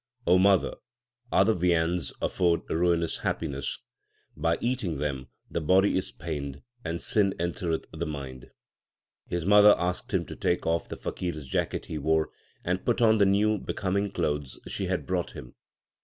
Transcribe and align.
O 0.25 0.39
mother, 0.39 0.77
other 1.31 1.53
viands 1.53 2.11
afford 2.23 2.67
ruinous 2.71 3.17
happiness; 3.17 3.77
By 4.35 4.57
eating 4.59 4.97
them 4.97 5.27
the 5.47 5.61
body 5.61 5.95
is 5.95 6.11
pained, 6.11 6.63
and 6.83 6.99
sin 6.99 7.35
entereth 7.37 7.85
the 7.93 8.07
mind. 8.07 8.49
His 9.27 9.45
mother 9.45 9.75
asked 9.77 10.11
him 10.11 10.25
to 10.25 10.35
take 10.35 10.65
off 10.65 10.89
the 10.89 10.97
faqir 10.97 11.37
s 11.37 11.45
jacket 11.45 11.85
he 11.85 11.99
wore, 11.99 12.31
and 12.63 12.83
put 12.83 12.99
on 12.99 13.19
the 13.19 13.27
new 13.27 13.59
becoming 13.59 14.09
clothes 14.11 14.59
she 14.65 14.87
had 14.87 15.05
brought 15.05 15.33
him. 15.33 15.53